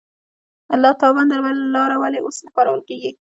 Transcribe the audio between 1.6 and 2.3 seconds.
لاره ولې